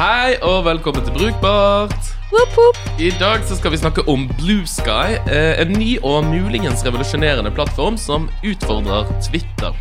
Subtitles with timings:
[0.00, 2.06] Hei og velkommen til Brukbart.
[2.32, 2.78] Woop, woop.
[2.96, 7.50] I dag så skal vi snakke om Blue Sky, eh, en ny og muligens revolusjonerende
[7.52, 9.76] plattform som utfordrer Twitter.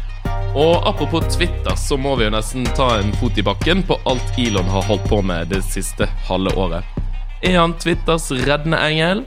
[0.60, 4.36] Og apropos Twitter, så må vi jo nesten ta en fot i bakken på alt
[4.36, 6.84] Elon har holdt på med det siste halve året.
[7.40, 9.24] Er han Twitters reddende engel?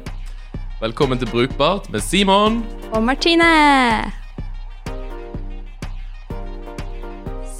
[0.82, 2.66] Velkommen til Brukbart med Simon.
[2.92, 3.48] Og Martine.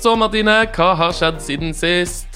[0.03, 2.32] Så, Martine, hva har skjedd siden sist?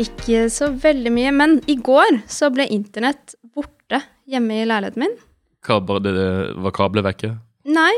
[0.00, 4.00] Ikke så veldig mye, men i går så ble internett borte
[4.30, 5.18] hjemme i leiligheten min.
[5.66, 6.24] Bare det,
[6.64, 7.34] var kablet vekke?
[7.68, 7.92] Nei,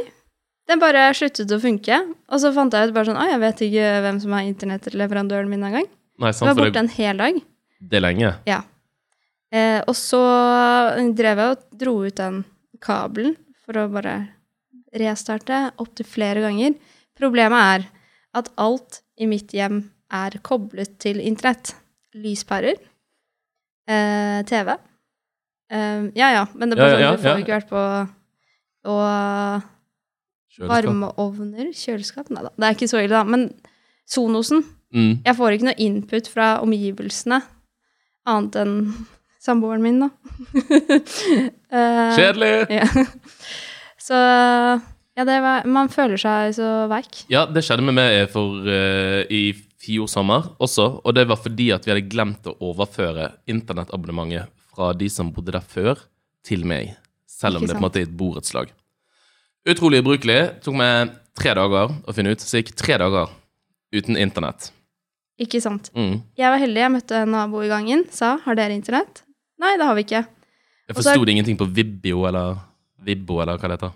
[0.70, 2.00] den bare sluttet å funke.
[2.32, 5.50] Og så fant jeg ut bare sånn Å, jeg vet ikke hvem som er internettleverandøren
[5.50, 5.88] min engang.
[6.22, 7.40] Den var borte det, en hel dag.
[7.80, 8.32] det er lenge.
[8.50, 8.60] Ja.
[9.52, 10.22] Eh, og så
[11.18, 12.42] drev jeg og dro ut den
[12.82, 14.16] kabelen for å bare
[14.98, 16.74] restarte opptil flere ganger.
[17.18, 17.86] Problemet er
[18.40, 21.76] at alt i mitt hjem er koblet til internett.
[22.14, 22.76] Lyspærer.
[23.88, 24.74] Eh, TV.
[25.72, 27.70] Eh, ja ja, men det er bare Ja, sånn, ja, du får jo ikke vært
[27.72, 27.82] på
[28.92, 29.62] Og
[30.68, 33.24] varmeovner, kjøleskap Nei da, det er ikke så ille, da.
[33.24, 33.48] Men
[34.08, 35.22] Sonosen Mm.
[35.24, 37.38] jeg får ikke noe input fra omgivelsene,
[38.28, 38.74] annet enn
[39.40, 40.10] samboeren min, da.
[41.72, 42.66] Eh, Kjedelig!
[42.76, 42.84] Ja.
[43.96, 44.12] Så
[45.16, 47.22] ja, det var Man føler seg så veik.
[47.32, 51.70] Ja, det skjedde med meg for, uh, i fjor sommer også, og det var fordi
[51.74, 55.98] at vi hadde glemt å overføre internettabonnementet fra de som bodde der før,
[56.46, 56.94] til meg.
[57.28, 58.70] Selv om det på en måte er et borettslag.
[59.68, 60.40] Utrolig ubrukelig.
[60.64, 62.42] Tok meg tre dager å finne ut.
[62.42, 63.30] Så gikk tre dager
[63.94, 64.72] uten internett.
[65.42, 65.90] Ikke sant.
[65.94, 66.20] Mm.
[66.38, 69.22] Jeg var heldig, jeg møtte en nabo i gangen, sa 'har dere internett'?
[69.58, 70.26] Nei, det har vi ikke.
[70.88, 72.58] Jeg forsto ingenting på Vibbo eller
[72.98, 73.92] Vibbo eller hva det heter.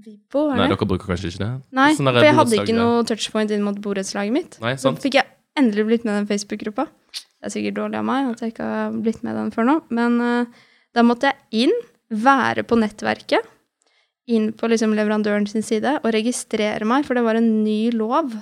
[0.00, 0.56] Vibbo, det?
[0.56, 1.50] Nei, dere bruker kanskje ikke det?
[1.76, 4.58] Nei, Sånn for jeg hadde ikke noe touchpoint inn mot borettslaget mitt.
[4.62, 4.96] Nei, sant.
[4.96, 5.28] Så fikk jeg
[5.60, 6.86] endelig blitt med den Facebook-gruppa.
[7.12, 9.74] Det er sikkert dårlig av meg at jeg ikke har blitt med den før nå,
[9.92, 10.62] men uh,
[10.96, 11.74] da måtte jeg inn,
[12.12, 13.46] være på nettverket,
[14.32, 18.34] inn på liksom leverandøren sin side og registrere meg, for det var en ny lov.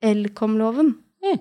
[0.00, 0.94] Elkom-loven.
[1.20, 1.40] Mm.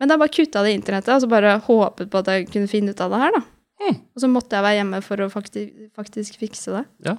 [0.00, 2.92] Men da bare kutta det internettet, og så bare håpet på at jeg kunne finne
[2.92, 3.40] ut av det her, da.
[3.84, 3.96] Mm.
[3.96, 6.84] Og så måtte jeg være hjemme for å faktisk, faktisk fikse det.
[7.08, 7.16] Ja.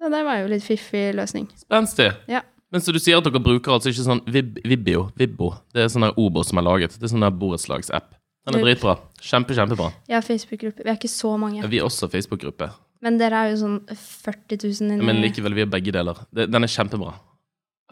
[0.00, 1.48] Så det var jo litt fiffig løsning.
[1.60, 2.08] Spenstig.
[2.30, 2.40] Ja.
[2.72, 5.50] Men så du sier at dere bruker altså ikke sånn Vib Vibio, Vibbo.
[5.74, 6.94] Det er sånn der Obo som er laget.
[6.96, 8.14] Det er sånn der borettslagsapp.
[8.46, 8.94] Den er dritbra.
[9.20, 9.90] Kjempe, kjempebra.
[10.08, 10.86] Ja, Facebook-gruppe.
[10.86, 11.66] Vi er ikke så mange.
[11.68, 12.70] Vi er også Facebook-gruppe.
[13.04, 16.22] Men dere er jo sånn 40 000 inni Men likevel, vi er begge deler.
[16.32, 17.12] Den er kjempebra.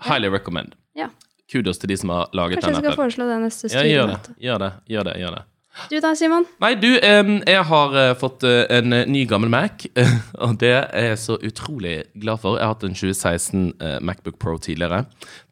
[0.09, 0.77] Highly recommend.
[0.97, 1.11] Ja.
[1.51, 4.19] Kudos til de som har laget Kanskje jeg skal foreslå det neste Ja, gjør det.
[4.45, 4.73] Gjør det.
[4.93, 5.15] Gjør det.
[5.23, 5.45] Gjør det.
[5.87, 6.47] Du da, Simon?
[6.63, 9.87] Nei, du, jeg har eh, fått eh, en eh, ny gammel Mac,
[10.45, 12.59] og det er jeg så utrolig glad for.
[12.59, 15.05] Jeg har hatt en 2016 eh, Macbook Pro tidligere.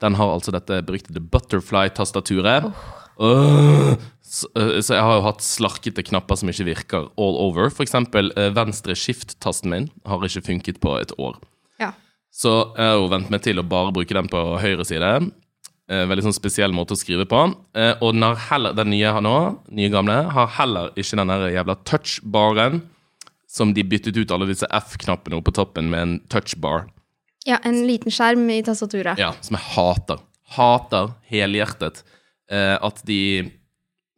[0.03, 2.70] Den har altså dette beryktede Butterfly-tastaturet.
[3.16, 3.94] Oh.
[4.20, 7.70] så, jeg har jo hatt slarkete knapper som ikke virker all over.
[7.72, 11.38] For eksempel venstre skift-tasten min har ikke funket på et år.
[11.81, 11.94] Ja.
[12.34, 15.15] Så jeg har jo vent meg til å bare bruke den på høyre side.
[15.86, 17.44] Eh, veldig sånn spesiell måte å skrive på.
[17.78, 19.36] Eh, og den, har heller, den nye her nå,
[19.70, 22.80] nye gamle, har heller ikke den der jævla touchbaren
[23.47, 26.88] som de byttet ut alle disse F-knappene oppe på toppen med en touchbar.
[27.47, 29.20] ja, en liten skjerm i tastaturet.
[29.22, 30.19] Ja, som jeg hater.
[30.56, 32.03] Hater helhjertet
[32.50, 33.20] eh, at de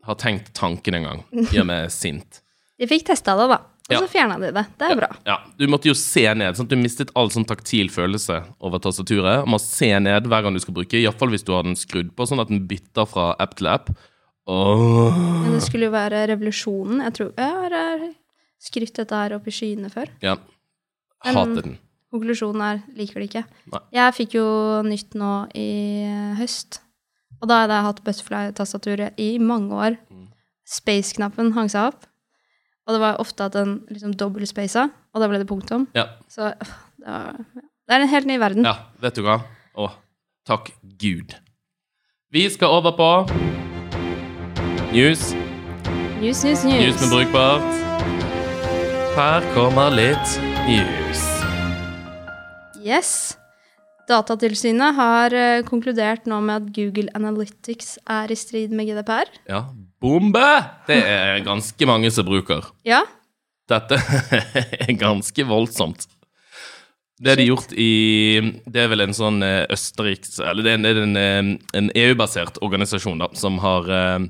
[0.09, 1.21] har tenkt tanken en gang.
[1.53, 2.41] Gjør meg sint.
[2.81, 3.61] De fikk testa det, da.
[3.89, 4.01] Og Ja.
[4.05, 4.67] så fjerna de det.
[4.79, 5.09] Det er bra.
[5.25, 6.55] Ja, Du måtte jo se ned.
[6.55, 9.45] sånn at Du mistet all sånn taktil følelse over tastaturet.
[9.45, 12.13] Du må se ned hver gang du skal bruke, iallfall hvis du har den skrudd
[12.15, 13.89] på, sånn at den bytter fra app til app.
[14.47, 15.43] Åh.
[15.45, 17.03] Men det skulle jo være revolusjonen.
[17.05, 18.13] Jeg tror jeg har eh,
[18.61, 20.09] skrytt dette her opp i skyene før.
[20.23, 20.37] Ja.
[21.25, 21.79] Hater den.
[22.13, 23.45] Konklusjonen er liker det ikke.
[23.73, 23.81] Nei.
[23.93, 24.47] Jeg fikk jo
[24.87, 26.81] nytt nå i høst.
[27.43, 29.99] Og da hadde jeg hatt Butterfly-tastaturet i mange år.
[30.11, 30.29] Mm.
[30.67, 32.07] Space-knappen hang seg opp.
[32.89, 35.85] Og det var ofte at den liksom dobbeltspaca, og da ble det punktum.
[35.95, 36.07] Ja.
[36.33, 36.55] Så øh,
[36.97, 37.37] det, var,
[37.85, 38.65] det er en helt ny verden.
[38.65, 39.43] ja, vet du hva?
[39.77, 39.91] Å,
[40.49, 41.37] takk Gud.
[42.33, 43.11] Vi skal over på
[44.93, 45.35] news.
[46.21, 46.81] News, news, news.
[46.81, 47.69] News med brukbart.
[49.19, 51.23] Her kommer litt news.
[52.85, 53.38] Yes.
[54.09, 59.31] Datatilsynet har uh, konkludert nå med at Google Analytics er i strid med GDPR.
[59.51, 59.67] Ja,
[60.03, 60.49] bombe!
[60.89, 62.71] Det er ganske mange som bruker.
[62.89, 63.05] Ja,
[63.69, 63.99] Dette
[64.87, 66.09] er ganske voldsomt.
[67.19, 67.93] Det er de gjort i
[68.71, 71.49] Det er vel en sånn eh, Østerriks Eller det er en, en, eh,
[71.81, 74.29] en EU-basert organisasjon da, som har eh,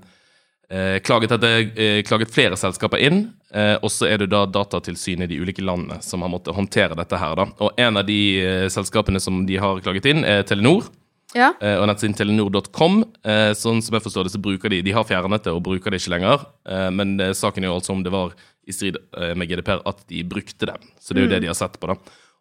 [0.70, 3.25] eh, klaget, etter, eh, klaget flere selskaper inn.
[3.55, 6.97] Eh, og så er det da Datatilsynet i de ulike landene som har måttet håndtere
[6.99, 7.35] dette her.
[7.37, 7.47] da.
[7.65, 10.91] Og en av de eh, selskapene som de har klaget inn, er Telenor.
[11.37, 11.50] Ja.
[11.61, 13.03] eh, og nettsiden telenor.com.
[13.25, 15.93] Eh, sånn som jeg forstår det, så bruker de De har fjernet det og bruker
[15.93, 16.47] det ikke lenger.
[16.69, 18.32] Eh, men saken er jo altså om det var
[18.69, 18.97] i strid
[19.37, 20.75] med GDPR at de brukte det.
[21.00, 21.94] Så det er jo det de har sett på, da.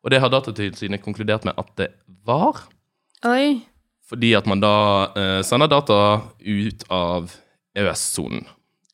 [0.03, 1.87] Og det har Datatilsynet konkludert med at det
[2.27, 2.65] var.
[3.23, 3.61] Oi.
[4.07, 4.71] Fordi at man da
[5.47, 5.99] sender data
[6.43, 7.31] ut av
[7.77, 8.45] EØS-sonen.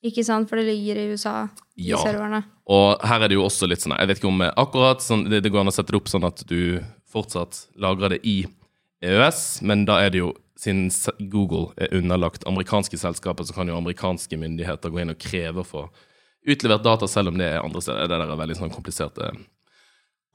[0.03, 1.47] Ikke sant, for det ligger i USA,
[1.80, 1.95] ja.
[1.95, 2.01] Ja.
[2.03, 2.44] serverne.
[2.68, 5.41] Og her er det jo også litt sånn Jeg vet ikke om akkurat sånn, det,
[5.44, 8.44] det går an å sette det opp sånn at du fortsatt lagrer det i
[9.03, 10.88] EØS, men da er det jo siden
[11.31, 15.68] Google er underlagt amerikanske selskaper, så kan jo amerikanske myndigheter gå inn og kreve å
[15.68, 15.83] få
[16.47, 18.07] utlevert data, selv om det er andre steder.
[18.07, 19.31] Det der er veldig sånn kompliserte,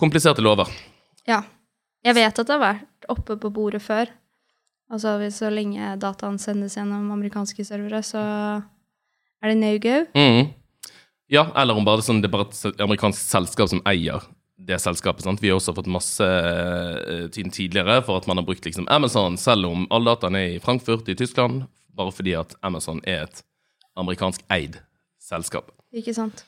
[0.01, 0.71] kompliserte lover.
[1.29, 1.43] Ja.
[2.07, 4.11] Jeg vet at det har vært oppe på bordet før.
[4.89, 8.23] Altså så lenge dataen sendes gjennom amerikanske servere, så
[9.43, 9.99] er det no go.
[10.17, 10.49] Mm.
[11.29, 14.25] Ja, eller om bare det, sånn, det er bare et amerikansk selskap som eier
[14.69, 15.23] det selskapet.
[15.25, 15.43] sant?
[15.43, 19.37] Vi har også fått masse eh, tiden tidligere for at man har brukt liksom Amazon,
[19.39, 23.45] selv om alle dataen er i Frankfurt i Tyskland, bare fordi at Amazon er et
[23.99, 24.81] amerikansk eid
[25.23, 25.71] selskap.
[25.95, 26.45] Ikke sant?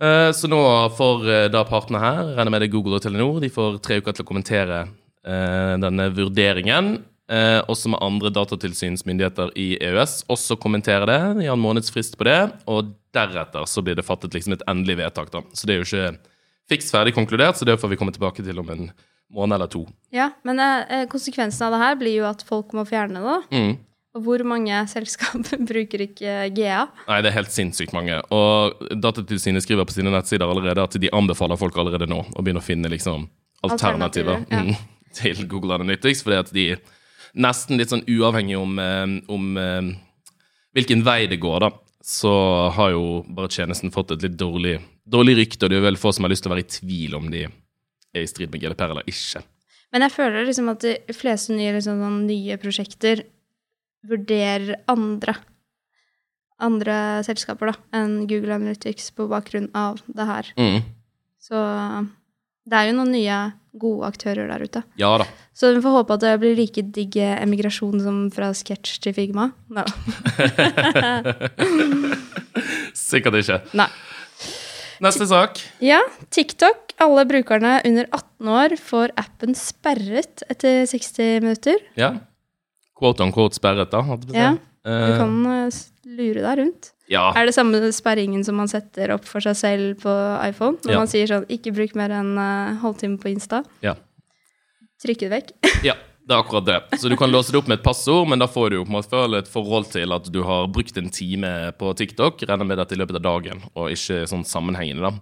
[0.00, 0.60] Eh, Så nå
[0.98, 4.16] får eh, da partene her, regner med det Google og Telenor, de får tre uker
[4.16, 4.84] til å kommentere
[5.24, 6.96] eh, denne vurderingen.
[7.24, 11.20] Eh, også med andre datatilsynsmyndigheter i EØS også kommentere det.
[11.38, 14.64] vi har en måneds frist på det, og deretter så blir det fattet liksom et
[14.68, 15.30] endelig vedtak.
[15.32, 15.40] da.
[15.52, 16.18] Så det er jo ikke
[16.68, 18.90] fiks ferdig konkludert, så det får vi komme tilbake til om en
[19.32, 19.86] måned eller to.
[20.12, 23.40] Ja, men eh, konsekvensen av det her blir jo at folk må fjerne det.
[23.56, 23.74] Mm.
[24.14, 26.82] Og hvor mange selskaper bruker ikke GA?
[27.08, 28.20] Nei, det er helt sinnssykt mange.
[28.36, 32.60] Og Datatilsynet skriver på sine nettsider allerede at de anbefaler folk allerede nå å begynne
[32.60, 33.30] å finne liksom
[33.64, 34.60] alternativer Alternativer, ja.
[34.60, 34.74] mm,
[35.22, 36.66] til Google Analytics, fordi at de
[37.34, 39.90] nesten litt sånn uavhengig om, eh, om eh,
[40.76, 41.70] hvilken vei det går, da,
[42.04, 42.34] så
[42.76, 44.78] har jo bare tjenesten fått et litt dårlig,
[45.08, 47.18] dårlig rykte, og det er vel få som har lyst til å være i tvil
[47.18, 49.42] om de er i strid med GDPR eller ikke.
[49.94, 53.24] Men jeg føler liksom at de fleste nye, liksom, sånn nye prosjekter
[54.04, 55.36] vurderer andre
[56.62, 56.96] andre
[57.26, 60.50] selskaper da, enn Google Analytics på bakgrunn av det her.
[60.58, 60.84] Mm.
[61.42, 61.58] Så
[62.64, 63.38] det er jo noen nye
[63.76, 64.82] gode aktører der ute.
[65.00, 65.26] Ja da.
[65.54, 69.50] Så vi får håpe at det blir like digg emigrasjon som fra Sketch til Figma.
[69.68, 69.84] No.
[72.94, 73.60] Sikkert ikke.
[73.76, 73.88] Nei.
[75.04, 75.58] Neste sak.
[75.84, 76.00] Ja,
[76.32, 76.94] TikTok.
[77.02, 81.80] Alle brukerne under 18 år får appen sperret etter 60 minutter.
[81.98, 82.12] Ja.
[82.94, 84.04] Quote on quote sperret, da.
[84.06, 84.34] Ja, Du
[84.84, 85.72] Eh, kan eh,
[86.04, 86.90] lure deg rundt.
[87.10, 87.32] Ja.
[87.36, 90.14] Er det samme sperringen som man setter opp for seg selv på
[90.48, 90.78] iPhone?
[90.84, 90.98] Når Ja.
[90.98, 93.64] man sier sånn 'ikke bruk mer enn uh, halvtime på Insta'.
[93.82, 93.94] ja.
[95.04, 95.48] Trykke det vekk.
[95.84, 96.98] Ja, det er akkurat det.
[96.98, 98.88] Så du kan låse det opp med et passord, men da får du jo på
[98.94, 102.78] en måte et forhold til at du har brukt en time på TikTok, regner med
[102.78, 105.12] dette i løpet av dagen, og ikke sånn sammenhengende, da.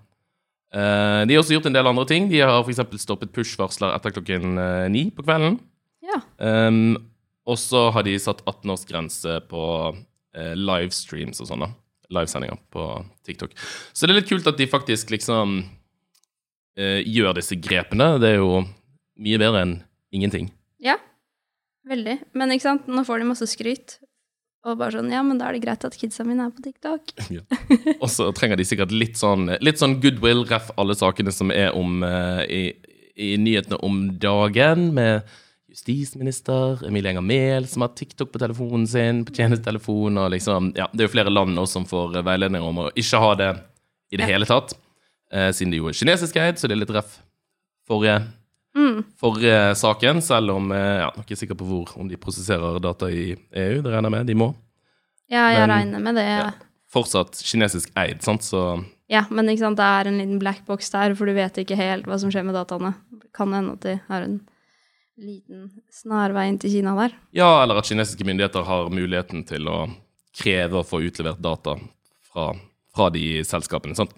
[0.73, 2.31] Uh, de har også gjort en del andre ting.
[2.31, 2.79] De har f.eks.
[3.03, 5.59] stoppet push-varsler etter klokken eh, ni på kvelden.
[6.01, 6.21] Ja.
[6.39, 6.97] Um,
[7.45, 9.65] og så har de satt 18-årsgrense på
[10.57, 11.73] livestreams og sånn, da.
[12.13, 12.87] Livesendinger på
[13.25, 13.55] TikTok.
[13.93, 15.63] Så det er litt kult at de faktisk liksom
[16.77, 18.19] eh, gjør disse grepene.
[18.21, 18.63] Det er jo
[19.23, 19.75] mye bedre enn
[20.13, 20.51] ingenting.
[20.83, 20.99] Ja,
[21.89, 22.19] veldig.
[22.37, 23.97] Men ikke sant, nå får de masse skryt.
[24.63, 27.15] Og bare sånn, ja, men da er det greit at kidsa mine er på TikTok.
[28.03, 31.75] Og så trenger de sikkert litt sånn, litt sånn goodwill, ref alle sakene som er
[31.79, 32.61] om, eh, i,
[33.19, 35.27] i nyhetene om dagen, med
[35.73, 40.89] justisminister Emilie Enger Mehl, som har TikTok på telefonen sin, på tjenestetelefonen, og liksom Ja,
[40.93, 43.51] det er jo flere land også som får eh, veiledning om å ikke ha det
[44.13, 44.33] i det Ja.
[44.35, 44.75] hele tatt.
[45.33, 47.19] Eh, siden det jo er kinesisk eid, så det er litt ref
[47.89, 48.23] forrige,
[48.75, 49.05] Mm.
[49.21, 52.81] forrige saken, selv om eh, ja, jeg er ikke sikker på hvor, om de prosesserer
[52.81, 54.55] data i EU, det regner jeg med, de må.
[55.29, 56.25] Ja, jeg Men- regner med det.
[56.25, 56.51] Ja.
[56.93, 61.15] Fortsatt kinesisk eid, sant, så Ja, men sant, det er en liten black box der,
[61.15, 62.95] for du vet ikke helt hva som skjer med dataene.
[63.35, 64.41] Kan hende at de har en
[65.21, 67.15] liten snarvei inn til Kina der.
[67.37, 69.85] Ja, eller at kinesiske myndigheter har muligheten til å
[70.37, 71.77] kreve å få utlevert data
[72.33, 72.53] fra,
[72.95, 73.97] fra de selskapene.
[73.99, 74.15] sant?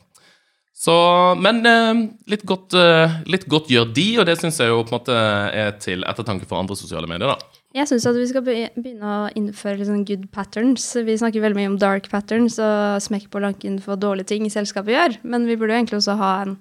[0.75, 0.95] Så,
[1.39, 1.93] men eh,
[2.31, 5.19] litt, godt, eh, litt godt gjør de, og det syns jeg jo på en måte
[5.55, 7.31] er til ettertanke for andre sosiale medier.
[7.31, 7.61] da.
[7.75, 10.87] Jeg syns at vi skal begynne å innføre litt sånn good patterns.
[10.95, 14.95] Vi snakker veldig mye om dark patterns og smekk på lanken for dårlige ting selskapet
[14.95, 16.55] gjør, men vi burde jo egentlig også ha en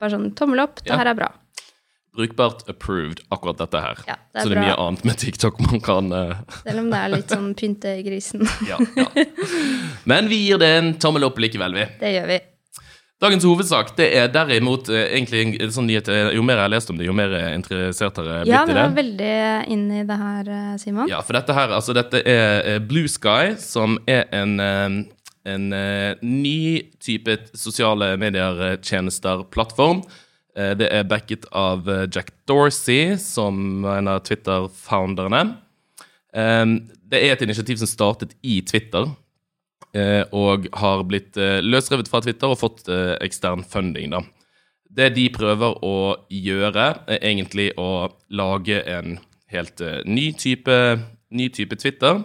[0.00, 1.28] bare sånn tommel opp, det her er bra.
[2.16, 3.98] Brukbart approved, akkurat dette her.
[4.06, 6.38] Ja, det er Så det er mye annet med TikTok man kan uh...
[6.64, 8.42] Selv om det er litt sånn pyntegrisen.
[8.70, 9.26] ja, ja.
[10.10, 11.84] Men vi gir det en tommel opp likevel, vi.
[12.00, 12.38] Det gjør vi.
[13.20, 16.72] Dagens hovedsak det er derimot uh, egentlig en, sånn nyhet eh, Jo mer jeg har
[16.72, 19.34] lest om det, jo mer interessert har jeg blitt Ja, i du vi er veldig
[19.76, 20.50] inn i det her,
[20.82, 21.10] Simon.
[21.12, 24.98] Ja, for dette her, altså dette er Blue Sky, som er en, uh,
[25.54, 25.68] en
[26.24, 26.56] ny
[26.98, 30.02] type sosiale medier-tjenester-plattform.
[30.56, 35.44] Eh, det er backet av eh, Jack Dorsey, som er en av Twitter-founderne.
[36.34, 36.66] Eh,
[37.10, 39.08] det er et initiativ som startet i Twitter,
[39.94, 42.86] eh, og har blitt løsrevet fra Twitter og fått
[43.20, 44.10] ekstern funding.
[44.14, 44.22] da.
[44.90, 45.96] Det de prøver å
[46.30, 49.18] gjøre, er egentlig å lage en
[49.50, 50.76] helt ny, type,
[51.30, 52.22] ny type Twitter,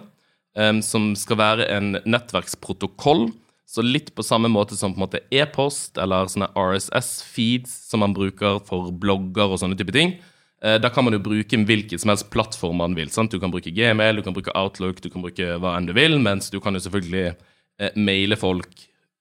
[0.56, 3.28] eh, som skal være en nettverksprotokoll.
[3.66, 8.14] Så litt på samme måte som på en måte e-post eller sånne RSS-feeds som man
[8.14, 10.14] bruker for blogger og sånne type ting.
[10.62, 13.10] Eh, Da kan man jo bruke hvilken som helst plattform man vil.
[13.10, 13.30] sant?
[13.30, 16.18] Du kan bruke Gmail, du kan bruke Outlook, du kan bruke hva enn du vil,
[16.22, 17.34] mens du kan jo selvfølgelig
[17.80, 18.70] eh, maile folk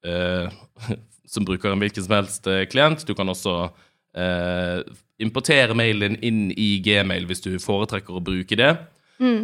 [0.06, 0.48] eh,
[1.26, 3.04] som bruker en hvilken som helst eh, klient.
[3.08, 3.72] Du kan også
[4.16, 4.84] eh,
[5.20, 8.76] importere mailen inn i Gmail hvis du foretrekker å bruke det.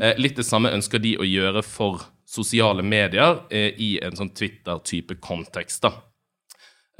[0.04, 4.32] Eh, litt det samme ønsker de å gjøre for sosiale medier eh, i en sånn
[4.36, 5.84] Twitter-type kontekst.
[5.84, 5.94] da.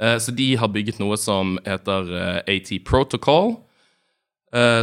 [0.02, 3.56] Eh, så de har bygget noe som heter eh, AT Protocol,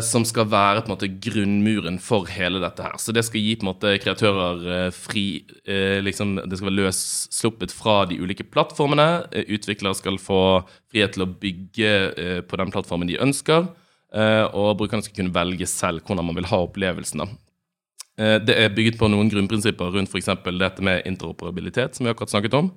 [0.02, 2.96] som skal være på en måte grunnmuren for hele dette her.
[2.98, 5.44] Så det skal gi på en måte kreatører fri
[6.02, 9.28] liksom, Det skal være løssluppet fra de ulike plattformene.
[9.46, 10.40] Utviklere skal få
[10.90, 11.92] frihet til å bygge
[12.50, 13.70] på den plattformen de ønsker.
[14.58, 17.22] og brukerne skal kunne velge selv hvordan man vil ha opplevelsen.
[17.22, 17.49] da.
[18.20, 20.26] Eh, Det er bygget på noen grunnprinsipper rundt f.eks.
[20.60, 22.72] dette med interoperabilitet, som vi akkurat snakket om.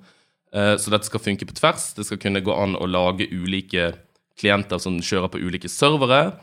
[0.53, 1.93] Eh, Så dette skal funke på tvers.
[1.95, 3.93] Det skal kunne gå an å lage ulike
[4.39, 6.33] klienter som kjører på ulike servere.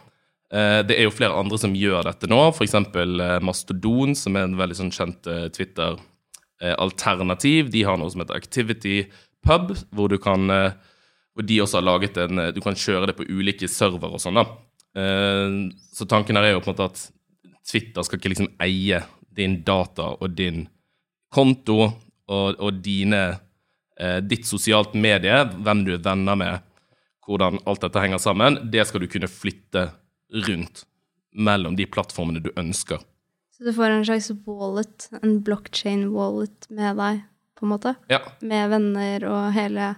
[0.52, 2.74] Eh, Det er jo flere andre som gjør dette nå, f.eks.
[3.42, 7.70] Mastodon, som er en veldig sånn kjent Twitter-alternativ.
[7.70, 9.06] De har noe som heter Activity
[9.42, 10.46] Pub, hvor du kan
[11.32, 14.34] hvor de også har laget en Du kan kjøre det på ulike servere og sånn,
[14.34, 14.44] da.
[15.94, 17.10] Så tanken her er jo på en måte at
[17.66, 19.02] Twitter skal ikke liksom eie
[19.36, 20.64] din data og din
[21.32, 23.22] konto og, og dine
[24.00, 26.66] eh, ditt sosialt medie, hvem du er venner med,
[27.26, 29.88] hvordan alt dette henger sammen, det skal du kunne flytte
[30.46, 30.84] rundt
[31.30, 33.02] mellom de plattformene du ønsker.
[33.54, 37.24] Så du får en slags wallet, en blockchain-wallet med deg,
[37.58, 37.94] på en måte?
[38.10, 39.92] Ja, Med venner og hele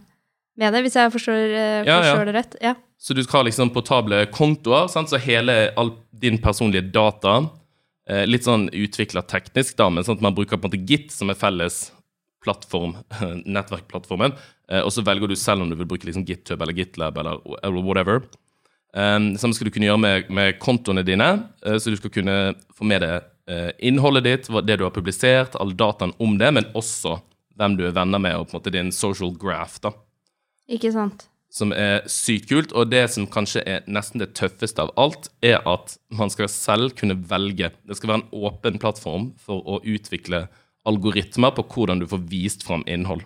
[0.61, 2.57] med det, hvis jeg forstår, uh, Ja, forstår det rett?
[2.61, 2.75] Ja.
[3.03, 5.11] Så du skal ha liksom portable kontoer, sant?
[5.11, 7.41] så hele all din personlige data
[8.07, 11.11] eh, Litt sånn utvikla teknisk, da, men sånn at man bruker på en måte Git
[11.11, 11.89] som er felles
[12.43, 12.95] plattform,
[13.57, 14.37] nettverkplattformen,
[14.71, 17.43] eh, og så velger du selv om du vil bruke liksom GitHub eller GitLab eller,
[17.63, 18.23] eller whatever.
[18.93, 21.29] Um, samme skal du kunne gjøre med, med kontoene dine,
[21.65, 22.39] eh, så du skal kunne
[22.77, 26.71] få med deg eh, innholdet ditt, det du har publisert, all dataen om det, men
[26.77, 27.17] også
[27.57, 29.81] hvem du er venner med, og på en måte din social graph.
[29.83, 29.95] da
[30.71, 31.27] Ikke sant?
[31.53, 32.73] som er sykt kult.
[32.73, 36.97] Og det som kanskje er nesten det tøffeste av alt, er at man skal selv
[36.99, 37.73] kunne velge.
[37.85, 40.47] Det skal være en åpen plattform for å utvikle
[40.89, 43.25] algoritmer på hvordan du får vist fram innhold.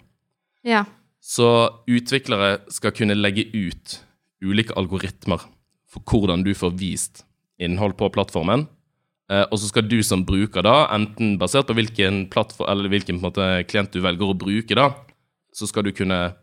[0.66, 0.84] Ja.
[1.22, 1.48] Så
[1.88, 4.00] utviklere skal kunne legge ut
[4.44, 5.46] ulike algoritmer
[5.90, 7.22] for hvordan du får vist
[7.62, 8.66] innhold på plattformen.
[9.30, 13.18] Eh, og så skal du som bruker, da, enten basert på hvilken, plattform, eller hvilken
[13.22, 14.90] måte, klient du velger å bruke, da,
[15.56, 16.36] så skal du kunne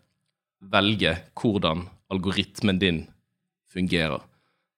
[0.71, 3.07] velge hvordan algoritmen din
[3.73, 4.21] fungerer.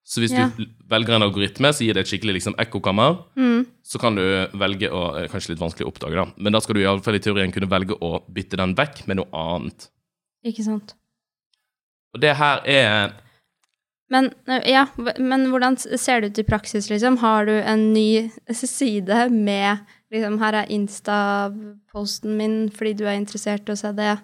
[0.05, 0.51] Så hvis Ja.
[0.55, 3.23] du velger en algoritme, så gir det et skikkelig liksom, ekkokammer.
[3.35, 3.65] Mm.
[3.83, 4.21] Så kan du
[4.53, 6.25] velge å eh, Kanskje litt vanskelig å oppdage, da.
[6.37, 9.07] Men da skal du i alle fall i teorien kunne velge å bytte den vekk
[9.07, 9.89] med noe annet.
[10.45, 10.93] Ikke sant?
[12.13, 13.13] Og det her er
[14.07, 14.85] Men, eh, ja,
[15.17, 17.17] men hvordan ser det ut i praksis, liksom?
[17.17, 19.79] Har du en ny side med
[20.13, 24.19] liksom, Her er Insta-posten min fordi du er interessert i å se det.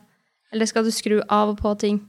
[0.51, 2.01] Eller skal du skru av og på ting?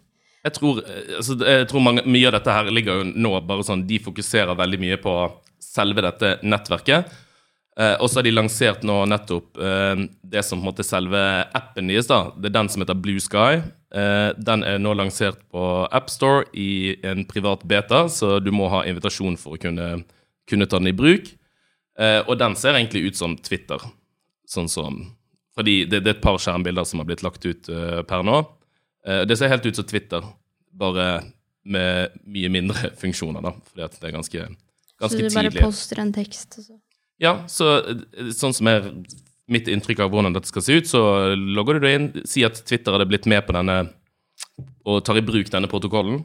[0.43, 3.67] Jeg tror, eh, altså, jeg tror mange, mye av dette her ligger jo nå bare
[3.67, 5.15] sånn De fokuserer veldig mye på
[5.63, 7.13] selve dette nettverket.
[7.81, 10.03] Eh, og så har de lansert nå nettopp eh,
[10.35, 11.21] det som på en måte selve
[11.57, 12.11] appen deres.
[12.11, 13.63] da, Det er den som heter Blue Sky.
[13.95, 18.83] Eh, den er nå lansert på AppStore i en privat beta, så du må ha
[18.89, 20.03] invitasjon for å kunne,
[20.51, 21.33] kunne ta den i bruk.
[21.99, 23.81] Eh, og den ser egentlig ut som Twitter.
[24.49, 25.05] Sånn som
[25.57, 28.39] Fordi det, det er et par skjermbilder som har blitt lagt ut uh, per nå.
[29.07, 30.25] Uh, det ser helt ut som Twitter,
[30.73, 31.09] bare
[31.63, 33.55] med mye mindre funksjoner, da.
[33.73, 34.47] Fordi at det er ganske,
[35.03, 35.63] Så du bare tidlig.
[35.63, 36.79] poster en tekst, og så
[37.23, 38.89] Ja, så eh, sånn som er
[39.53, 41.03] mitt inntrykk av hvordan dette skal se ut, så
[41.37, 43.77] logger du deg inn, si at Twitter hadde blitt med på denne
[44.89, 46.25] og tar i bruk denne protokollen.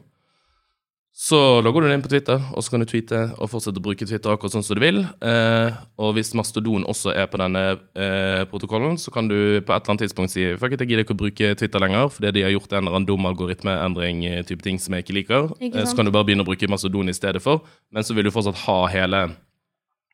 [1.18, 3.82] Så logger du deg inn på Twitter, og så kan du tweete og fortsette å
[3.82, 5.00] bruke Twitter akkurat sånn som du vil.
[5.02, 7.62] Eh, og hvis Mastodon også er på denne
[7.98, 11.02] eh, protokollen, så kan du på et eller annet tidspunkt si Fuck it, jeg gidder
[11.02, 14.44] ikke å bruke Twitter lenger, fordi de har gjort en eller annen dum algoritmeendring, eh,
[14.46, 15.50] type ting som jeg ikke liker.
[15.58, 18.14] Ikke Eh, så kan du bare begynne å bruke Mastodon i stedet for, men så
[18.14, 19.26] vil du fortsatt ha hele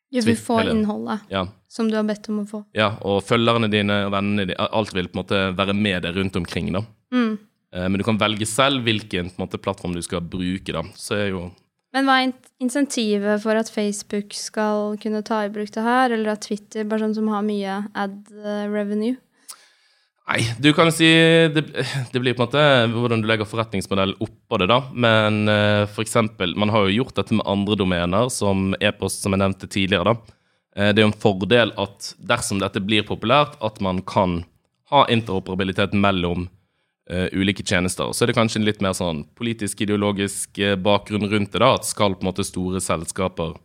[0.09, 2.65] Du vil hele, innholdet Ja, som du har bedt om å få.
[2.73, 6.17] ja, og følgerne dine og vennene dine, alt vil på en måte være med deg
[6.17, 6.81] rundt omkring, da.
[7.13, 7.37] Mm.
[7.75, 10.71] Eh, men du kan velge selv hvilken måte, plattform du skal bruke.
[10.71, 10.85] da.
[10.95, 11.51] Så er jo
[11.95, 16.33] Men hva er insentivet for at Facebook skal kunne ta i bruk det her, eller
[16.33, 19.15] at Twitter, bare sånn som har mye ad eh, revenue?
[20.25, 21.05] Nei, du kan si
[21.53, 21.61] det,
[22.11, 22.61] det blir på en måte
[22.95, 24.79] hvordan du legger forretningsmodell oppå det, da.
[24.91, 29.35] Men eh, for eksempel, man har jo gjort dette med andre domener, som e-post, som
[29.35, 30.39] jeg nevnte tidligere, da.
[30.75, 34.41] Eh, det er jo en fordel at dersom dette blir populært, at man kan
[34.91, 36.49] ha interoperabilitet mellom
[37.09, 38.11] eh, ulike tjenester.
[38.13, 41.75] Så er det kanskje en litt mer sånn politisk-ideologisk eh, bakgrunn rundt det, da.
[41.77, 43.55] At skal på en måte store selskaper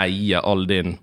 [0.00, 0.96] eie all din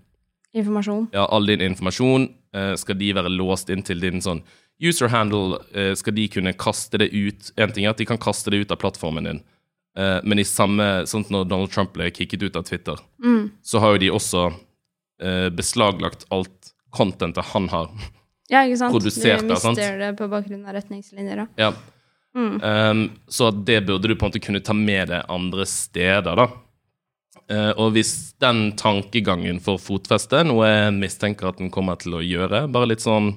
[0.52, 1.06] Informasjon.
[1.14, 4.42] ja, all din informasjon, Uh, skal de være låst inn til din sånn
[4.84, 8.20] user handle, Uh, skal de kunne kaste det ut En ting er at de kan
[8.20, 9.40] kaste det ut av plattformen din,
[9.96, 13.00] men i samme sånn når Donald Trump ble kicket ut av Twitter,
[13.64, 14.44] så har jo de også
[15.56, 17.88] beslaglagt alt contentet han har.
[18.52, 18.94] Ja, ikke sant?
[18.94, 19.80] Produsert, du sant?
[19.80, 21.48] mister det på bakgrunn av retningslinjer, da.
[21.60, 21.72] Ja.
[22.36, 26.48] Um, så det burde du på en måte kunne ta med deg andre steder, da.
[27.52, 32.22] Uh, og hvis den tankegangen får fotfeste, noe jeg mistenker at den kommer til å
[32.24, 33.34] gjøre Bare litt sånn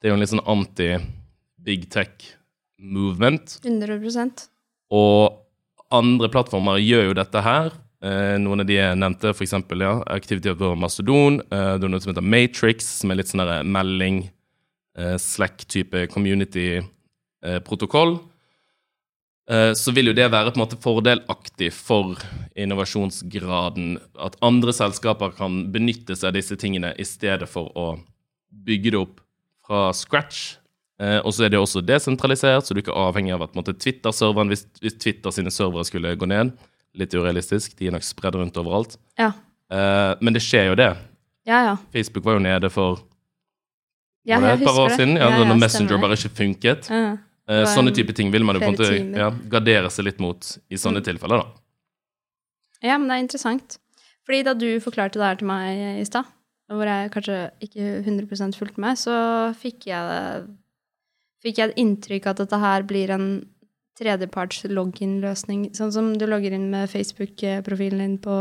[0.00, 3.60] Det er jo en litt sånn anti-big tech-movement.
[3.62, 4.46] 100%
[4.96, 5.38] Og
[5.94, 7.74] andre plattformer gjør jo dette her.
[8.00, 9.52] Eh, noen av de jeg nevnte, f.eks.
[9.76, 11.40] Ja, aktivitet på Mastodon.
[11.52, 14.30] Eh, det er noe som heter Matrix, som er litt sånn der melding,
[14.96, 18.12] eh, Slack-type community-protokoll.
[19.50, 22.16] Eh, så vil jo det være på en måte fordelaktig for
[22.56, 23.98] innovasjonsgraden.
[24.16, 28.00] At andre selskaper kan benytte seg av disse tingene i stedet for å
[28.48, 29.20] bygge det opp
[29.66, 30.56] fra scratch.
[31.00, 34.48] Eh, og så er det også desentralisert, så du er ikke avhengig av at Twitter-serveren
[34.48, 36.56] hvis, hvis Twitter sine servere skulle gå ned
[36.98, 38.96] Litt urealistisk, de er nok spredd rundt overalt.
[39.18, 39.32] Ja.
[39.70, 40.96] Eh, men det skjer jo det.
[41.46, 41.76] Ja, ja.
[41.94, 42.98] Facebook var jo nede for
[44.26, 44.96] ja var det et par år det.
[44.98, 46.00] siden, ja, Ja, når Messenger stemmer.
[46.02, 46.90] bare ikke funket.
[46.90, 47.16] Ja.
[47.48, 50.74] Eh, sånne type ting vil man jo på en måte gardere seg litt mot i
[50.76, 51.04] sånne Mm.
[51.04, 51.46] tilfeller, da.
[52.82, 53.78] Ja, men det er interessant.
[54.26, 56.24] Fordi da du forklarte det her til meg i stad,
[56.70, 60.46] hvor jeg kanskje ikke 100 fulgte med, så fikk jeg,
[61.42, 63.46] fikk jeg et inntrykk at dette her blir en
[64.00, 65.70] tredjeparts login-løsning.
[65.76, 68.36] Sånn som du logger inn med Facebook-profilen din på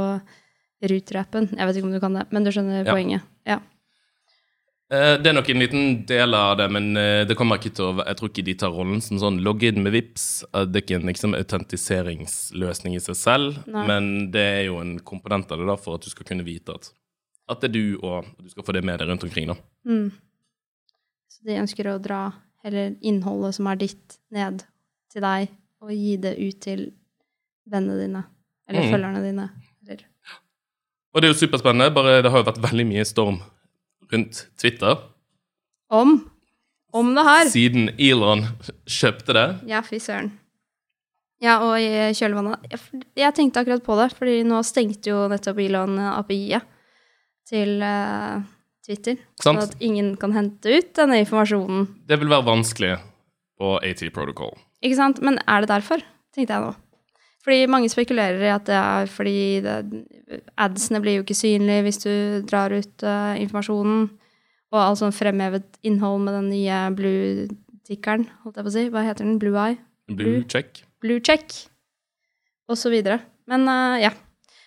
[0.81, 1.49] Ruter-appen.
[1.57, 2.93] Jeg vet ikke om du kan det, men du skjønner Ja.
[2.93, 3.21] poenget.
[3.45, 3.59] Ja.
[4.91, 7.85] Eh, det er nok en liten del av det, men eh, det kommer ikke til
[7.91, 10.45] å Jeg tror ikke de tar rollen som sånn logg inn med VIPs.
[10.53, 13.85] Eh, Det er ikke en liksom, autentiseringsløsning i seg selv, Nei.
[13.85, 16.73] men det er jo en komponent av det da, for at du skal kunne vite
[16.73, 16.89] at,
[17.49, 19.47] at det er du, og du skal få det med deg rundt omkring.
[19.47, 19.55] da.
[19.85, 20.11] Mm.
[21.29, 24.63] Så de ønsker å dra heller innholdet som er ditt, ned
[25.11, 25.49] til deg,
[25.81, 26.91] og gi det ut til
[27.69, 28.23] vennene dine.
[28.69, 28.91] Eller Mm.
[28.93, 29.49] følgerne dine.
[29.87, 30.03] Eller
[31.13, 33.39] Og det er jo superspennende, bare det har jo vært veldig mye storm
[34.11, 34.97] rundt Twitter
[35.89, 36.29] Om.
[36.93, 37.45] Om det her.
[37.49, 38.45] siden Elon
[38.85, 39.47] kjøpte det.
[39.69, 40.31] Ja, fy søren.
[41.41, 42.79] Ja, og i kjølvannet jeg,
[43.15, 46.65] jeg tenkte akkurat på det, fordi nå stengte jo nettopp Elon API-et
[47.47, 48.41] til uh,
[48.85, 49.17] Twitter.
[49.41, 51.87] Sånn at ingen kan hente ut denne informasjonen.
[52.09, 52.97] Det vil være vanskelig
[53.57, 54.57] på AT Protocol.
[54.83, 55.19] Ikke sant?
[55.25, 56.03] Men er det derfor?
[56.35, 56.75] Tenkte jeg nå.
[57.43, 59.75] Fordi mange spekulerer i at det er fordi det,
[60.59, 62.11] adsene blir jo ikke synlige hvis du
[62.49, 64.09] drar ut uh, informasjonen.
[64.69, 68.85] Og all sånn fremhevet innhold med den nye blue-tikkeren, holdt jeg på å si.
[68.93, 69.39] Hva heter den?
[69.41, 69.79] Blue Eye?
[70.13, 70.83] Blue check.
[71.01, 71.55] Blue check,
[72.69, 73.21] og så videre.
[73.49, 74.13] Men uh, ja.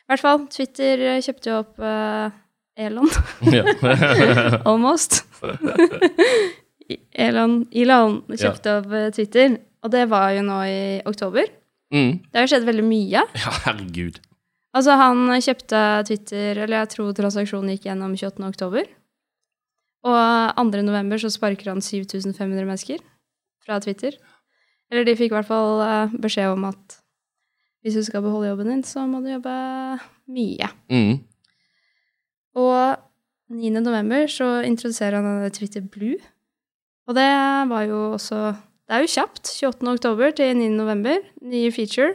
[0.02, 2.34] I hvert fall, Twitter kjøpte jo opp uh,
[2.76, 3.08] Elon.
[4.68, 5.22] Almost.
[7.12, 11.48] Elon, Elon kjøpte opp eh, Twitter, og det var jo nå i oktober.
[11.94, 12.12] mm.
[12.30, 13.24] Det har jo skjedd veldig mye.
[13.44, 14.20] ja, herregud.
[14.72, 18.46] Altså, han kjøpte Twitter, eller jeg tror transaksjonen gikk gjennom 28.
[18.48, 18.88] oktober.
[20.08, 20.82] Og 2.
[20.82, 23.02] november så sparker han 7500 mennesker
[23.62, 24.16] fra Twitter.
[24.90, 26.98] Eller de fikk i hvert fall eh, beskjed om at
[27.82, 29.52] hvis du skal beholde jobben din, så må du jobbe
[30.30, 30.68] mye.
[30.90, 31.20] Mm.
[32.62, 32.98] Og
[33.52, 33.70] 9.
[33.82, 36.18] november så introduserer han Twitter Blue.
[37.08, 37.28] Og det
[37.68, 38.52] var jo også
[38.88, 39.46] Det er jo kjapt.
[39.62, 39.94] 28.
[39.94, 40.68] oktober til 9.
[40.74, 41.22] november.
[41.40, 42.14] Ny feature.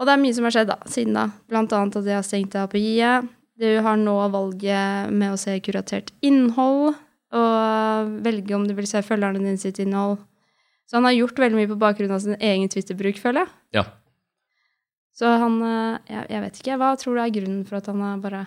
[0.00, 1.28] Og det er mye som har skjedd da, siden da.
[1.50, 3.28] Blant annet at de har stengt API-et.
[3.62, 6.96] Du har nå valget med å se kuratert innhold,
[7.36, 10.16] og velge om du vil se følgerne dine sitt innhold.
[10.88, 13.52] Så han har gjort veldig mye på bakgrunn av sin egen Twitter-bruk, føler jeg.
[13.78, 13.84] Ja.
[15.16, 16.80] Så han eh, jeg, jeg vet ikke.
[16.80, 18.42] Hva tror du er grunnen for at han har bare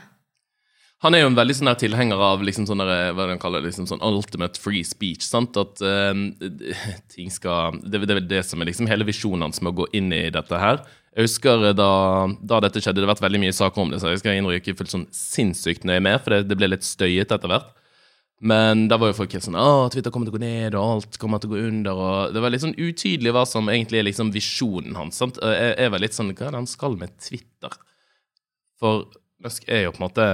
[1.04, 3.88] Han er jo en veldig sånn tilhenger av liksom sånn der, hva han kaller liksom
[3.90, 5.26] sånn ultimate free speech.
[5.28, 5.58] sant?
[5.60, 6.14] At uh,
[7.14, 9.90] ting skal Det det er det som er liksom hele visjonen hans med å gå
[10.00, 10.82] inn i dette her.
[11.16, 11.92] Jeg husker da,
[12.44, 14.60] da dette skjedde, det har vært veldig mye saker om det, så jeg skal innrømme
[14.60, 17.70] ikke fullt sånn sinnssykt nøye med, for det, det ble litt støyet etter hvert.
[18.44, 20.98] Men da var jo folk helt sånn Å, Twitter kommer til å gå ned, og
[20.98, 22.02] alt kommer til å gå under.
[22.04, 25.22] Og det var litt sånn utydelig hva som egentlig er liksom visjonen hans.
[25.22, 25.40] sant?
[25.40, 27.80] Jeg, jeg var litt sånn Hva er det han skal med Twitter?
[28.82, 29.08] For
[29.46, 30.28] Musk er jo på en måte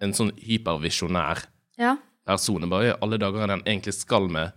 [0.00, 1.44] en sånn hypervisjonær
[1.78, 1.96] Ja.
[2.26, 2.68] person.
[2.70, 4.52] Bare i alle dager er han egentlig skal med,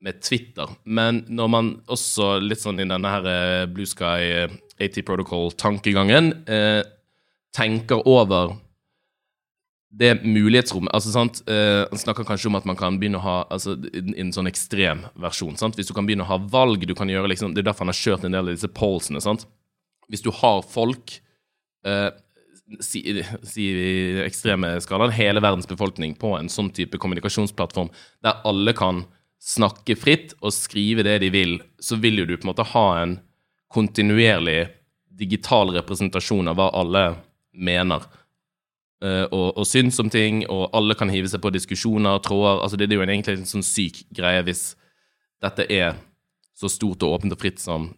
[0.00, 0.66] med Twitter.
[0.84, 4.48] Men når man også litt sånn i denne her eh, Blue Sky eh,
[4.80, 6.82] AT Protocol-tankegangen eh,
[7.54, 8.56] tenker over
[9.94, 13.34] det mulighetsrommet altså sant, eh, Han snakker kanskje om at man kan begynne å ha
[13.54, 15.54] altså, i en sånn ekstrem versjon.
[15.56, 17.86] sant, Hvis du kan begynne å ha valg du kan gjøre liksom, Det er derfor
[17.86, 19.20] han har kjørt en del av disse pollsene.
[19.22, 19.46] sant,
[20.10, 21.20] Hvis du har folk
[21.86, 22.10] eh,
[22.80, 23.02] si,
[23.46, 23.66] si
[24.24, 27.90] ekstreme skalaen, hele verdens befolkning på en sånn type kommunikasjonsplattform
[28.24, 29.04] der alle kan
[29.44, 32.86] snakke fritt og skrive det de vil, så vil jo du på en måte ha
[33.02, 33.18] en
[33.74, 34.68] kontinuerlig
[35.14, 37.04] digital representasjon av hva alle
[37.54, 38.06] mener
[39.04, 42.64] eh, og, og syns om ting, og alle kan hive seg på diskusjoner, og tråder
[42.64, 44.72] altså Det, det er jo en, egentlig en sånn syk greie hvis
[45.44, 46.00] dette er
[46.56, 47.90] så stort og åpent og fritt som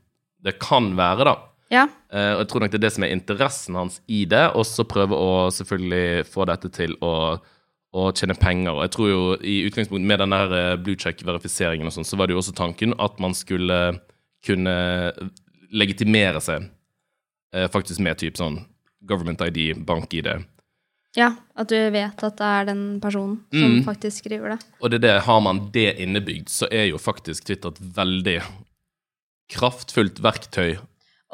[0.43, 1.37] det kan være, da.
[1.73, 1.89] Ja.
[2.13, 4.67] Eh, og jeg tror nok det er det som er interessen hans i det, og
[4.69, 7.13] så prøve å selvfølgelig få dette til å,
[7.97, 8.71] å tjene penger.
[8.77, 12.19] Og jeg tror jo i utgangspunktet med den der eh, blue check-verifiseringen og sånn, så
[12.21, 13.81] var det jo også tanken at man skulle
[14.47, 14.77] kunne
[15.75, 16.69] legitimere seg
[17.55, 18.61] eh, faktisk med typ sånn
[19.07, 20.29] government ID, bank-ID.
[21.19, 21.33] ja.
[21.57, 23.85] At du vet at det er den personen som Mm.
[23.87, 24.59] faktisk skriver det.
[24.83, 28.43] Og det er det, har man det innebygd, så er jo faktisk Twitter et veldig
[29.53, 30.77] kraftfullt verktøy.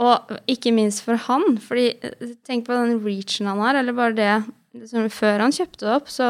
[0.01, 4.15] Og ikke minst for han, fordi eh, tenk på den reachen han har, eller bare
[4.17, 4.31] det
[4.79, 6.29] liksom, Før han kjøpte det opp, så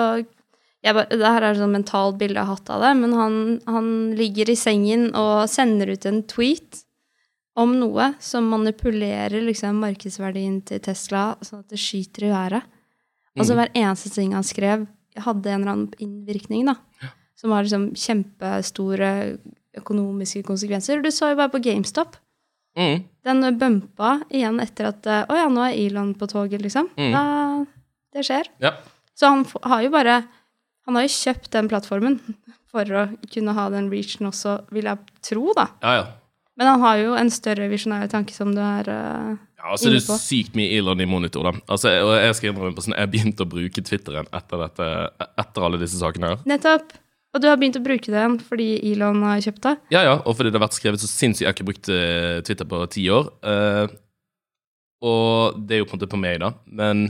[0.83, 3.37] bare, Det her er sånn mentalt bilde jeg har hatt av det, men han,
[3.71, 6.83] han ligger i sengen og sender ut en tweet
[7.55, 12.63] om noe som manipulerer liksom, markedsverdien til Tesla sånn at det skyter i været.
[13.39, 13.59] Altså Mm.
[13.61, 16.75] hver eneste ting han skrev, hadde en eller annen innvirkning, da.
[17.37, 19.39] Som har liksom kjempestore
[19.79, 21.03] økonomiske konsekvenser.
[21.03, 22.17] Du så jo bare på GameStop.
[22.79, 23.03] Mm.
[23.23, 26.89] Den bumpa igjen etter at eh, Å ja, nå er Elon på toget, liksom.
[26.97, 27.13] Mm.
[27.13, 27.25] Da,
[28.17, 28.49] det skjer.
[28.65, 28.73] Ja.
[29.13, 30.23] Så han har jo bare
[30.89, 32.17] Han har jo kjøpt den plattformen
[32.73, 35.69] for å kunne ha den reachen også, vil jeg tro, da.
[35.85, 36.11] Ja, ja.
[36.57, 40.03] Men han har jo en større visjonær tanke, som du er uh, Ja, altså det
[40.03, 41.53] er sykt mye Elon i monitor, da.
[41.73, 44.89] Altså, og jeg skal innrømme på sånn, jeg begynte å bruke Twitteren etter, dette,
[45.45, 46.45] etter alle disse sakene her.
[46.49, 46.93] Nettopp.
[47.33, 49.75] Og du har begynt å bruke den fordi Elon har kjøpt det?
[49.95, 52.41] Ja, ja, og fordi det har vært skrevet så sinnssykt Jeg har ikke brukt eh,
[52.45, 53.31] Twitter på ti år.
[53.41, 53.87] Uh,
[55.03, 56.53] og det er jo på en måte på meg, da.
[56.69, 57.07] Men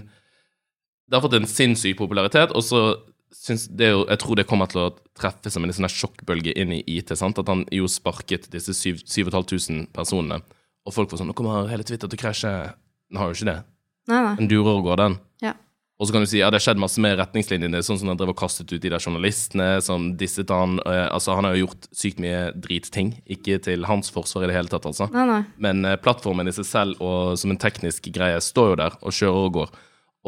[1.10, 2.84] det har fått en sinnssyk popularitet, og så
[3.32, 6.72] syns det jo Jeg tror det kommer til å treffe som en sånn sjokkbølge inn
[6.76, 7.10] i IT.
[7.18, 7.40] sant?
[7.42, 10.40] At han jo sparket disse 7500 personene.
[10.86, 12.54] Og folk var sånn Nå kommer hele Twitter til å krasje.
[13.10, 13.58] Den har jo ikke det.
[14.10, 14.34] Nei, nei.
[14.38, 15.18] Den durer og går, den.
[16.02, 18.18] Og så kan du si ja, det har skjedd masse med retningslinjene, sånn som han
[18.18, 20.80] drev og kastet ut de der journalistene som disset han.
[20.82, 23.12] Eh, altså, han har jo gjort sykt mye dritting.
[23.30, 25.06] Ikke til hans forsvar i det hele tatt, altså.
[25.14, 25.38] Nei, nei.
[25.62, 29.14] Men eh, plattformen i seg selv og som en teknisk greie står jo der og
[29.14, 29.70] kjører og går.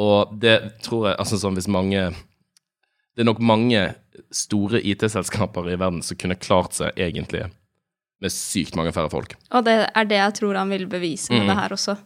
[0.04, 0.54] Og det
[0.87, 2.06] tror jeg altså sånn hvis mange
[3.14, 3.82] Det er nok mange
[4.34, 7.44] store IT-selskaper i verden som kunne klart seg egentlig
[8.22, 9.34] med sykt mange færre folk.
[9.54, 11.48] Og det er det jeg tror han vil bevise med Mm.
[11.50, 11.96] det her også.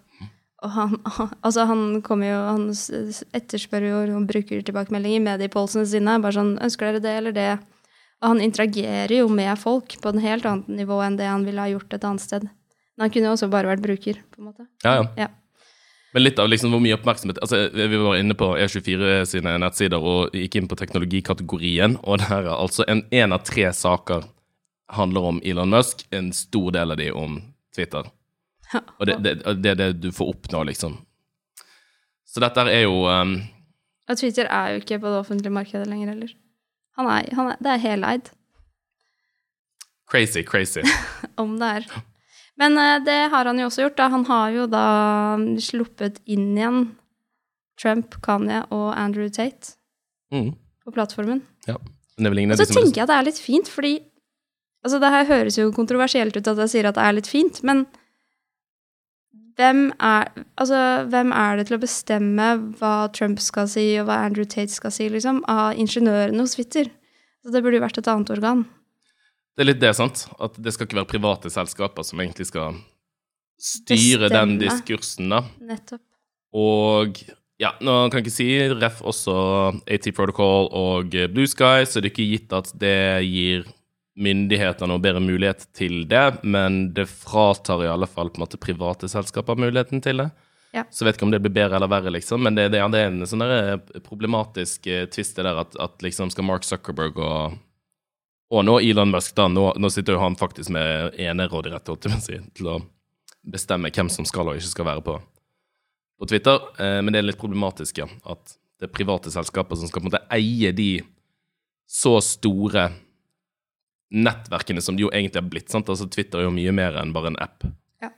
[0.67, 0.95] Og han,
[1.47, 2.69] altså han kommer jo Han
[3.37, 6.19] etterspør jo og bruker tilbakemeldinger i mediepolsene sine.
[6.23, 7.59] Bare sånn 'Ønsker dere det eller det?'
[8.19, 11.63] Og han interagerer jo med folk på en helt annet nivå enn det han ville
[11.63, 12.49] ha gjort et annet sted.
[12.99, 14.67] Men han kunne jo også bare vært bruker, på en måte.
[14.83, 15.05] Ja, ja.
[15.17, 15.29] Ja.
[16.13, 20.03] Men litt av liksom hvor mye oppmerksomhet altså Vi var inne på E24 sine nettsider
[20.03, 24.27] og gikk inn på teknologikategorien, og der er altså en, en av tre saker
[24.99, 27.39] handler om Elon Musk, en stor del av de om
[27.77, 28.09] Twitter.
[28.75, 30.99] Og det, det, det er det du får oppnå, liksom.
[32.29, 33.39] Så dette er jo um,
[34.09, 36.35] Og Twitter er jo ikke på det offentlige markedet lenger heller.
[36.99, 38.31] Han er, han er, det er heleid,
[40.11, 40.83] crazy, crazy.
[41.43, 41.89] om det er.
[42.59, 43.99] Men uh, det har han jo også gjort.
[44.01, 44.09] Da.
[44.13, 44.85] Han har jo da
[45.63, 46.81] sluppet inn igjen
[47.79, 49.75] Trump, Kanye og Andrew Tate
[50.29, 50.51] Mm,
[50.85, 51.39] på plattformen.
[51.65, 51.79] ja.
[52.19, 53.95] Men det er Og så tenker jeg at det er litt fint, fordi
[54.85, 57.63] Altså, det her høres jo kontroversielt ut at jeg sier at det er litt fint,
[57.67, 57.81] men
[59.59, 60.29] hvem er,
[60.61, 64.71] altså, hvem er det til å bestemme hva Trump skal si, og hva Andrew Tate
[64.71, 66.93] skal si, liksom, av ingeniørene hos Twitter?
[67.43, 68.63] Så det burde jo vært et annet organ.
[69.59, 70.29] Det er litt det, sant?
[70.39, 72.79] At det skal ikke være private selskaper som egentlig skal
[73.59, 75.43] styre den diskursen, da.
[75.67, 76.05] Nettopp.
[76.55, 77.19] Og
[77.59, 79.35] ja, nå kan jeg ikke si ref også
[79.83, 83.67] AT Protocol og Blue Sky, så det er ikke gitt at det gir
[84.19, 88.61] myndighetene noe bedre mulighet til det, men det fratar i alle fall på en måte
[88.61, 90.29] private selskaper muligheten til det.
[90.75, 90.85] Ja.
[90.93, 92.43] Så vet ikke om det blir bedre eller verre, liksom.
[92.45, 96.05] Men det, det, det er en sånn eh, problematisk eh, twist det der at, at
[96.05, 97.57] liksom skal Mark Zuckerberg og
[98.49, 99.45] og nå Elon Musk, da.
[99.53, 102.79] Nå, nå sitter jo han faktisk med jeg på å si, til å
[103.45, 105.19] bestemme hvem som skal og ikke skal være på,
[106.17, 106.65] på Twitter.
[106.81, 108.09] Eh, men det er litt problematisk, ja.
[108.25, 110.91] At det er private selskaper som skal på en måte eie de
[111.89, 112.89] så store
[114.15, 115.71] nettverkene som det jo egentlig har blitt.
[115.73, 115.89] sant?
[115.89, 117.67] Altså Twitter er jo mye mer enn bare en app.
[118.03, 118.11] Ja.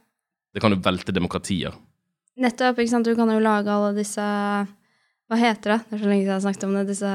[0.54, 1.74] Det kan jo velte demokratier.
[2.40, 3.08] Nettopp, ikke sant.
[3.08, 4.22] Du kan jo lage alle disse
[5.30, 5.80] Hva heter det?
[5.88, 6.84] Det er så lenge siden jeg har snakket om det.
[6.90, 7.14] Disse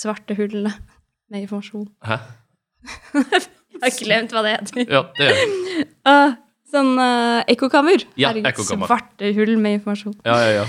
[0.00, 0.72] svarte hullene
[1.30, 1.88] med informasjon.
[2.06, 2.20] Hæ?
[3.80, 4.80] Jeg har glemt hva det heter.
[4.92, 5.42] Ja, det er
[6.10, 6.32] Uh,
[6.72, 8.02] sånn uh, ekkokammer.
[8.16, 8.64] Ja, Herregud.
[8.64, 10.14] Svarte hull med informasjon.
[10.24, 10.64] Ja, ja, ja.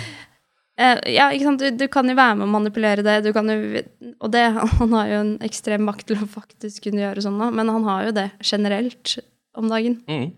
[0.81, 1.61] Eh, ja, ikke sant.
[1.61, 3.19] Du, du kan jo være med å manipulere det.
[3.25, 3.83] Du kan jo,
[4.17, 4.45] og det,
[4.79, 7.85] han har jo en ekstrem makt til å faktisk kunne gjøre sånn, da, men han
[7.89, 9.17] har jo det generelt
[9.57, 9.99] om dagen.
[10.09, 10.31] Mm.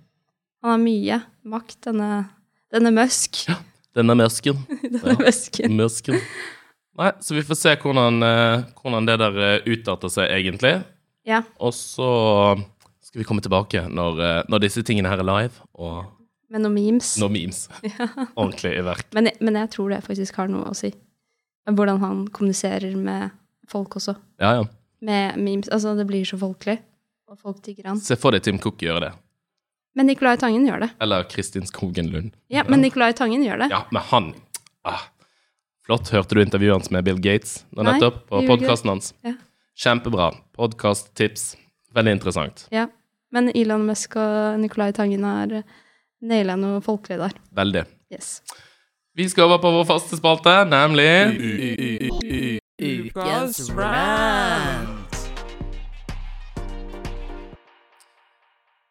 [0.63, 1.19] Han har mye
[1.53, 2.09] makt, denne,
[2.73, 3.45] denne Musk.
[3.93, 4.63] Denne møsken.
[4.81, 5.75] denne Musken.
[5.79, 6.19] Møsken.
[6.97, 10.75] Nei, så vi får se hvordan, eh, hvordan det der eh, utarter seg egentlig.
[11.29, 11.43] Ja.
[11.61, 12.09] Og så
[13.05, 16.09] skal vi komme tilbake når, når disse tingene her er live, og
[16.53, 17.15] Med noen memes.
[17.21, 17.65] Noen memes
[18.39, 19.07] ordentlig i verk.
[19.17, 20.91] Men, men jeg tror det faktisk har noe å si.
[21.65, 23.33] Hvordan han kommuniserer med
[23.71, 24.13] folk også.
[24.43, 24.67] Ja, ja.
[25.03, 25.71] Med memes.
[25.73, 26.77] Altså, det blir så folkelig.
[27.31, 28.01] Og folk digger han.
[28.03, 29.13] Se for deg Tim Cook gjøre det.
[29.97, 30.89] Men Nicolai Tangen gjør det.
[31.01, 32.33] Eller Kristin Skogen Lund.
[32.53, 33.69] Ja, men Nicolai Tangen gjør det.
[33.73, 34.29] Ja, men han
[34.89, 35.07] ah,
[35.85, 36.09] Flott.
[36.13, 38.23] Hørte du intervjuet hans med Bill Gates nå nettopp?
[38.29, 39.11] På podkasten hans?
[39.25, 39.33] Ja.
[39.75, 40.29] Kjempebra.
[40.55, 41.55] Podkast-tips.
[41.93, 42.67] Veldig interessant.
[42.73, 42.87] Ja.
[43.33, 45.57] Men Elon Musk og Nicolai Tangen har
[46.23, 47.35] naila noe folkelig der.
[47.59, 47.83] Veldig.
[48.13, 48.37] Yes.
[49.13, 51.09] Vi skal over på vår faste spalte, nemlig
[52.83, 55.19] Ukas rant.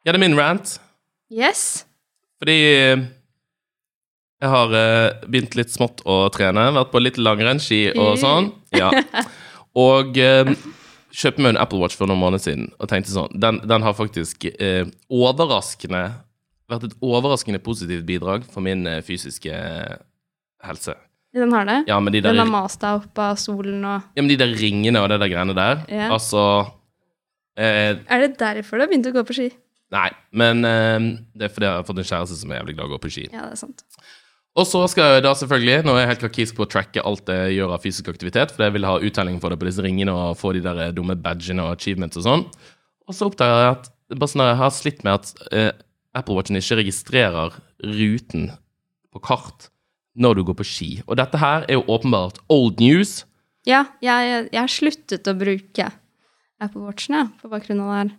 [0.03, 0.77] Ja, det er min rant.
[1.33, 1.85] Yes.
[2.43, 2.59] Fordi
[4.43, 6.69] jeg har eh, begynt litt smått å trene.
[6.75, 8.51] Vært på litt langrennsski og sånn.
[8.75, 8.91] Ja.
[9.79, 10.51] Og eh,
[11.15, 13.95] kjøpte meg en Apple Watch for noen måneder siden og tenkte sånn Den, den har
[13.97, 16.03] faktisk eh, overraskende
[16.77, 19.97] vært et overraskende positivt bidrag for min eh, fysiske eh,
[20.67, 20.95] helse.
[21.33, 21.79] Den har det?
[21.89, 24.37] Ja, men de der, Den har mast deg opp av solen og ja, men de
[24.37, 26.11] der ringene og det der greiene der Ja.
[26.13, 26.43] Altså
[27.57, 29.47] eh, Er det derfor du har begynt å gå på ski?
[29.93, 31.07] Nei, men eh,
[31.37, 33.01] det er fordi jeg har fått en kjæreste som er jævlig glad i å gå
[33.01, 33.25] på ski.
[33.33, 33.85] Ja, det er sant.
[34.53, 37.31] Og så skal jeg da selvfølgelig, nå er jeg helt kakisk på å tracke alt
[37.33, 40.13] jeg gjør av fysisk aktivitet, for jeg vil ha uttelling for det på disse ringene
[40.13, 42.45] og få de der dumme badgene og achievements og sånn.
[43.09, 45.71] Og så oppdager jeg at bare sånn at jeg har slitt med at eh,
[46.17, 48.51] Apple Watchen ikke registrerer ruten
[49.13, 49.69] på kart
[50.13, 50.91] når du går på ski.
[51.07, 53.23] Og dette her er jo åpenbart old news.
[53.69, 55.89] Ja, jeg, jeg har sluttet å bruke
[56.63, 58.13] Apple Watchen, jeg, på bakgrunn av det her.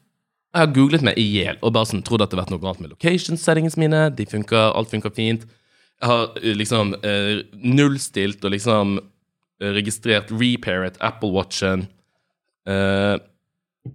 [0.54, 2.62] Jeg har googlet meg i hjel og bare sånn, trodd at det har vært noe
[2.62, 4.06] galt med location settings mine.
[4.14, 5.48] De funker, alt funker fint.
[6.02, 11.88] Jeg har eh, liksom eh, nullstilt og liksom eh, registrert repairet Apple Watchen.
[12.70, 13.16] Eh,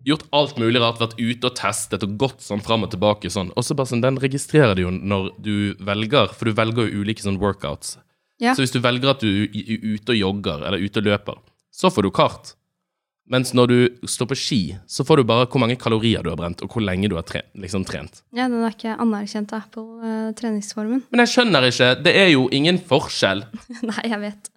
[0.04, 3.52] gjort alt mulig rart, vært ute og testet og gått sånn fram og tilbake sånn.
[3.56, 7.02] Og så bare sånn, den registrerer det jo når du velger, for du velger jo
[7.04, 7.96] ulike sånn workouts.
[8.38, 8.54] Ja.
[8.54, 11.40] Så hvis du velger at du er ute og jogger eller ute og løper,
[11.74, 12.54] så får du kart.
[13.28, 16.38] Mens når du står på ski, så får du bare hvor mange kalorier du har
[16.40, 18.22] brent, og hvor lenge du har tre Liksom trent.
[18.32, 21.02] Ja, den er ikke anerkjent av Apple, uh, treningsformen.
[21.12, 21.90] Men jeg skjønner ikke.
[22.06, 23.44] Det er jo ingen forskjell.
[23.90, 24.50] Nei, jeg vet.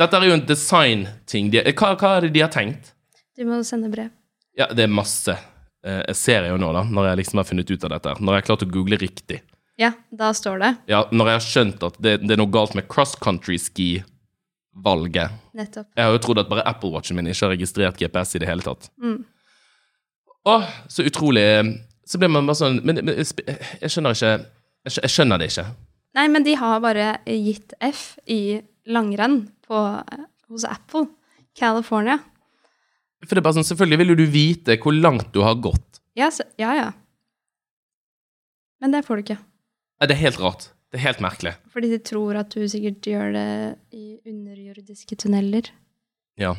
[0.00, 1.52] Dette er jo en design-ting.
[1.54, 2.90] Hva, hva er det de har tenkt?
[3.36, 4.10] De må sende brev.
[4.56, 5.36] Ja, det er masse.
[5.84, 8.14] Eh, Jeg ser jo nå, da, når jeg liksom har funnet ut av dette.
[8.20, 9.40] Når jeg har klart å google riktig.
[9.76, 10.70] Ja, da står det.
[10.88, 15.30] Ja, Når jeg har skjønt at det, det er noe galt med cross country ski-valget.
[15.56, 15.88] Nettopp.
[15.96, 18.48] Jeg har jo trodd at bare Apple Watchen min ikke har registrert GPS i det
[18.48, 18.88] hele tatt.
[19.02, 19.18] Mm.
[20.46, 21.42] Åh, så utrolig
[22.06, 25.64] Så blir man bare sånn Men, men jeg skjønner ikke jeg Jeg skjønner det ikke.
[26.14, 29.80] Nei, men de har bare gitt F i langrenn på,
[30.48, 31.08] hos Apple.
[31.58, 32.20] California.
[33.24, 36.00] For det er bare sånn, Selvfølgelig vil jo du vite hvor langt du har gått.
[36.18, 36.88] Ja, så, ja, ja.
[38.82, 39.38] Men det får du ikke.
[40.00, 40.68] Nei, Det er helt rart.
[40.92, 41.54] Det er helt merkelig.
[41.72, 43.48] Fordi de tror at du sikkert gjør det
[43.96, 45.72] i underjordiske tunneler.
[46.40, 46.52] Ja.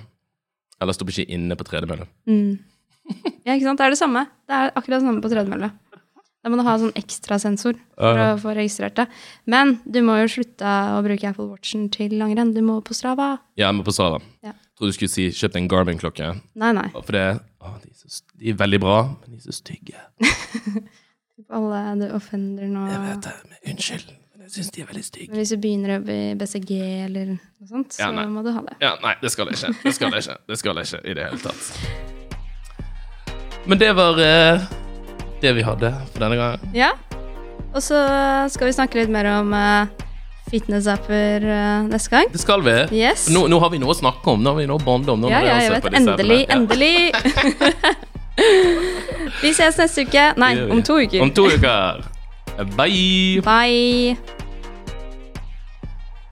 [0.81, 2.09] Eller stopper ikke inne på tredemølle.
[2.29, 2.57] Mm.
[3.47, 3.79] Ja, ikke sant?
[3.79, 4.25] Det er det samme.
[4.49, 5.69] Det er akkurat det samme på tredemølle.
[6.43, 9.07] Da må du ha sånn ekstrasensor for å få registrert det.
[9.49, 12.53] Men du må jo slutte å bruke Apple Watchen til langrenn.
[12.55, 13.37] Du må på Strava.
[13.59, 14.19] Ja, jeg må på Strava.
[14.45, 14.53] Ja.
[14.77, 16.29] Tror du skulle si 'kjøpt en Garmin-klokke'.
[16.61, 16.89] Nei, nei.
[16.93, 17.25] For det
[17.65, 19.97] å, de, er så, de er veldig bra, men de er så stygge.
[21.57, 22.85] Alle du offender nå.
[22.91, 24.07] Jeg vet det, men unnskyld.
[24.35, 25.29] Men jeg syns de er veldig stygge.
[25.31, 26.71] Men hvis du begynner å bli BCG
[27.07, 28.77] eller noe sånt, så Ja, må du ha det.
[28.83, 29.73] Ja, nei, det skal jeg ikke.
[29.83, 30.37] Det skal jeg ikke.
[30.47, 31.61] Det skal jeg ikke i det hele tatt.
[33.67, 34.67] Men det var eh,
[35.41, 36.59] det vi hadde for denne gangen.
[36.77, 36.93] Ja.
[37.73, 37.97] Og så
[38.53, 39.89] skal vi snakke litt mer om eh,
[40.51, 42.31] fitness-apper uh, neste gang.
[42.33, 42.75] Det skal vi.
[42.97, 43.27] Yes.
[43.33, 44.43] Nå, nå har vi noe å snakke om.
[44.43, 45.19] Nå har vi noe å bonde om.
[45.23, 45.89] Nå Ja, ja, jeg vet.
[46.01, 46.61] Endelig, appene.
[46.61, 46.97] endelig.
[49.41, 50.27] Vi ses neste uke.
[50.37, 51.21] Nei, om to uker.
[51.25, 52.03] Om to uker.
[52.77, 53.41] Bye!
[53.45, 54.45] Bye.